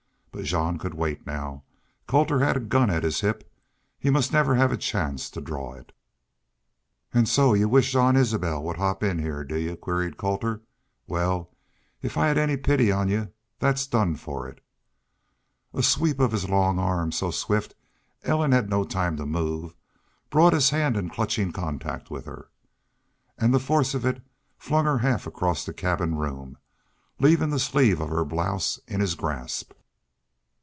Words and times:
But 0.33 0.45
Jean 0.45 0.77
could 0.79 0.93
wait 0.93 1.27
now. 1.27 1.65
Colter 2.07 2.39
had 2.39 2.55
a 2.55 2.61
gun 2.61 2.89
at 2.89 3.03
his 3.03 3.19
hip. 3.19 3.51
He 3.99 4.09
must 4.09 4.31
never 4.31 4.55
have 4.55 4.71
a 4.71 4.77
chance 4.77 5.29
to 5.29 5.41
draw 5.41 5.73
it. 5.73 5.91
"Ahuh! 7.13 7.27
So 7.27 7.53
y'u 7.53 7.67
wish 7.67 7.91
Jean 7.91 8.15
Isbel 8.15 8.63
would 8.63 8.77
hop 8.77 9.03
in 9.03 9.19
heah, 9.19 9.43
do 9.43 9.57
y'u?" 9.57 9.75
queried 9.75 10.15
Colter. 10.15 10.61
"Wal, 11.05 11.51
if 12.01 12.15
I 12.17 12.27
had 12.27 12.37
any 12.37 12.55
pity 12.55 12.93
on 12.93 13.09
y'u, 13.09 13.27
that's 13.59 13.85
done 13.85 14.15
for 14.15 14.47
it." 14.47 14.63
A 15.73 15.83
sweep 15.83 16.21
of 16.21 16.31
his 16.31 16.49
long 16.49 16.79
arm, 16.79 17.11
so 17.11 17.29
swift 17.29 17.75
Ellen 18.23 18.53
had 18.53 18.69
no 18.69 18.85
time 18.85 19.17
to 19.17 19.25
move, 19.25 19.75
brought 20.29 20.53
his 20.53 20.69
hand 20.69 20.95
in 20.95 21.09
clutching 21.09 21.51
contact 21.51 22.09
with 22.09 22.23
her. 22.23 22.49
And 23.37 23.53
the 23.53 23.59
force 23.59 23.93
of 23.93 24.05
it 24.05 24.23
flung 24.57 24.85
her 24.85 24.99
half 24.99 25.27
across 25.27 25.65
the 25.65 25.73
cabin 25.73 26.15
room, 26.15 26.57
leaving 27.19 27.49
the 27.49 27.59
sleeve 27.59 27.99
of 27.99 28.07
her 28.07 28.23
blouse 28.23 28.79
in 28.87 29.01
his 29.01 29.15
grasp. 29.15 29.73